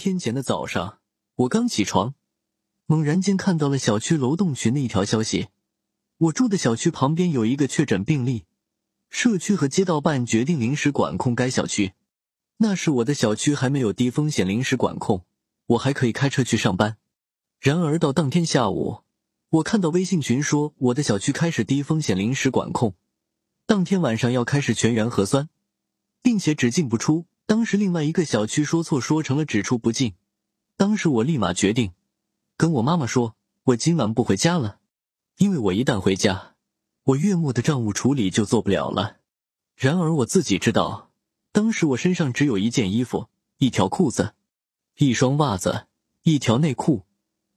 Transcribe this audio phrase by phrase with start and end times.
[0.00, 1.00] 天前的早上，
[1.34, 2.14] 我刚起床，
[2.86, 5.48] 猛然间看到了小区楼栋群的一条消息：
[6.16, 8.46] 我住的小区旁边有一个确诊病例，
[9.10, 11.92] 社区和街道办决定临时管控该小区。
[12.56, 15.26] 那时我的小区还没有低风险临时管控，
[15.66, 16.96] 我还可以开车去上班。
[17.60, 19.00] 然而到当天下午，
[19.50, 22.94] 我看到微信群说我的小区开始低风险临时管控，
[23.66, 25.50] 当天晚上要开始全员核酸，
[26.22, 27.26] 并且只进不出。
[27.50, 30.14] 当时另外一个小区说错，说成了只出不进。
[30.76, 31.90] 当时我立马决定
[32.56, 34.78] 跟我妈妈说，我今晚不回家了，
[35.36, 36.54] 因为我一旦回家，
[37.02, 39.16] 我月末的账务处理就做不了了。
[39.74, 41.10] 然而我自己知道，
[41.50, 43.26] 当时我身上只有一件衣服、
[43.58, 44.34] 一条裤子、
[44.96, 45.88] 一双袜子、
[46.22, 47.04] 一条内裤、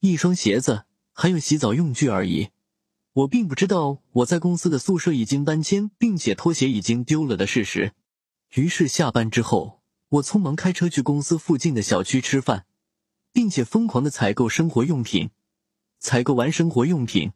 [0.00, 2.48] 一双鞋子，还有洗澡用具而已。
[3.12, 7.92] 我并不知道我在公司的宿舍已经搬迁，并且拖鞋已经丢了的事实。
[8.56, 12.64] 于是下班之后，我匆忙开车去公司附近的小区吃饭，
[13.30, 15.28] 并且疯狂的采购生活用品。
[15.98, 17.32] 采购完生活用品，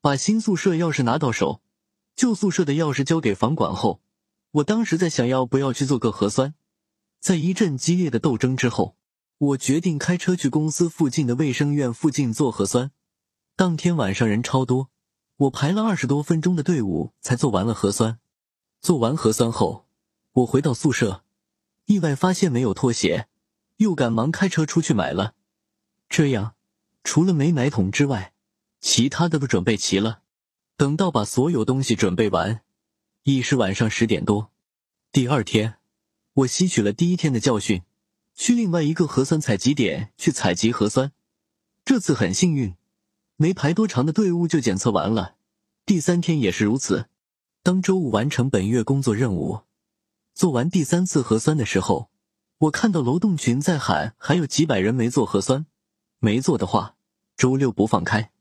[0.00, 1.60] 把新宿舍钥匙拿到手，
[2.16, 4.00] 旧宿舍的钥匙交给房管后，
[4.52, 6.54] 我当时在想要不要去做个核酸。
[7.20, 8.96] 在一阵激烈的斗争之后，
[9.36, 12.90] 我决定开车去公司附近的卫生院附近做核酸。
[13.54, 14.88] 当天晚上人超多，
[15.36, 18.18] 我排了二十多分钟的队伍才做完了核酸。
[18.80, 19.83] 做完核酸后。
[20.34, 21.22] 我回到宿舍，
[21.84, 23.28] 意外发现没有拖鞋，
[23.76, 25.34] 又赶忙开车出去买了。
[26.08, 26.56] 这样，
[27.04, 28.32] 除了没买桶之外，
[28.80, 30.22] 其他的都准备齐了。
[30.76, 32.62] 等到把所有东西准备完，
[33.22, 34.50] 已是晚上十点多。
[35.12, 35.76] 第二天，
[36.32, 37.82] 我吸取了第一天的教训，
[38.34, 41.12] 去另外一个核酸采集点去采集核酸。
[41.84, 42.74] 这次很幸运，
[43.36, 45.36] 没排多长的队伍就检测完了。
[45.86, 47.06] 第三天也是如此。
[47.62, 49.60] 当周五完成本月工作任务。
[50.34, 52.10] 做完第三次核酸的时候，
[52.58, 55.66] 我看到楼栋群在喊还有几百人没做核酸，
[56.18, 56.96] 没做的话
[57.36, 58.32] 周六不放开。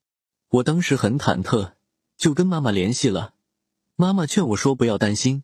[0.50, 1.74] 我当时很忐忑，
[2.18, 3.36] 就跟妈妈联系了。
[3.96, 5.44] 妈妈劝我说不要担心，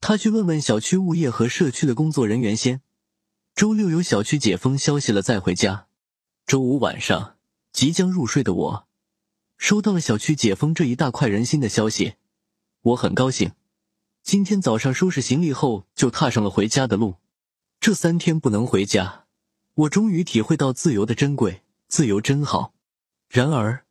[0.00, 2.80] 她去问问小区物业和社区的工作人员先。
[3.54, 5.86] 周六有小区解封消息了再回家。
[6.44, 7.36] 周五晚上
[7.72, 8.88] 即将入睡的我，
[9.56, 12.14] 收到了小区解封这一大快人心的消息，
[12.82, 13.52] 我很高兴。
[14.28, 17.14] 今天早上收拾行李后，就踏上了回家的路。
[17.80, 19.24] 这三天不能回家，
[19.72, 21.62] 我终于体会到自由的珍贵。
[21.88, 22.74] 自由真好。
[23.30, 23.86] 然而，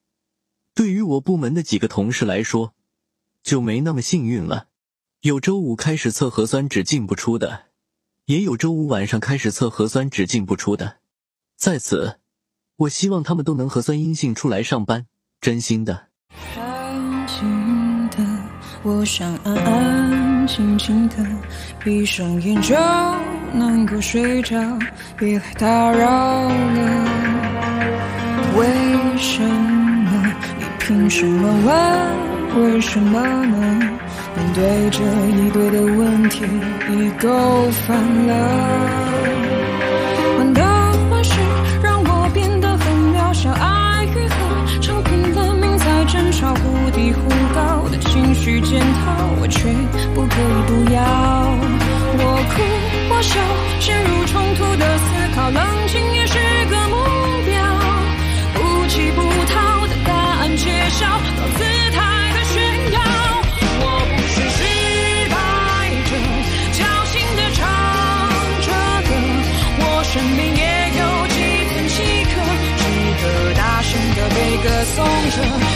[0.75, 2.75] 对于我部门的几个同事来说，
[3.41, 4.67] 就没那么幸运了。
[5.21, 7.63] 有周五开始测核酸只进不出的，
[8.25, 10.97] 也有周五晚上开始测核酸只进不出的。
[11.55, 12.19] 在此，
[12.75, 15.07] 我希望他们都能核酸阴性出来上班。
[15.41, 16.09] 真心的。
[18.83, 20.16] 我想安安
[20.47, 21.15] 轻轻的
[21.83, 22.75] 闭上眼就
[23.53, 24.55] 能够睡着，
[25.17, 27.07] 别来打扰了。
[28.55, 28.65] 为
[29.17, 30.33] 什么？
[30.57, 32.63] 你凭什么问？
[32.63, 33.57] 为什么呢？
[34.35, 36.45] 面对这一堆的问题，
[36.89, 37.97] 你够烦
[38.27, 39.06] 了。
[53.17, 53.33] 哭我笑，
[53.79, 56.37] 陷入冲突的思考，冷静也是
[56.69, 56.95] 个目
[57.45, 57.57] 标。
[58.53, 61.63] 不急不逃的答案揭晓，高姿
[61.97, 61.97] 态
[62.35, 62.61] 的炫
[62.93, 63.01] 耀。
[63.81, 64.59] 我不是失
[65.33, 65.35] 败
[66.05, 66.13] 者，
[66.77, 67.65] 侥幸的唱
[68.61, 68.69] 着
[69.09, 69.09] 歌。
[69.79, 70.61] 我生命也
[70.99, 71.01] 有
[71.33, 71.35] 几
[71.73, 71.97] 分饥
[72.29, 72.37] 渴，
[72.77, 72.81] 值
[73.23, 73.25] 得
[73.55, 74.95] 大声的被歌颂
[75.31, 75.66] 着。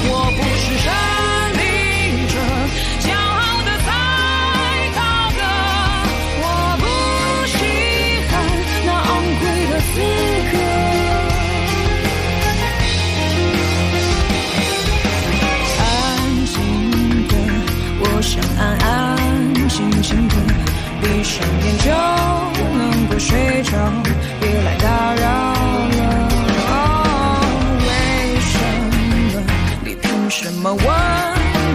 [30.42, 30.84] 什么问？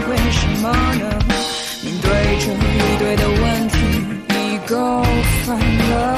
[0.08, 1.04] 为什么呢？
[1.84, 2.10] 面对
[2.40, 3.76] 着一堆的问题，
[4.26, 5.04] 你够
[5.44, 6.15] 烦了。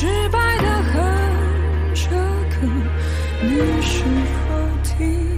[0.00, 2.66] 失败的很，这个
[3.42, 4.02] 你是
[4.48, 4.48] 否
[4.82, 5.29] 听？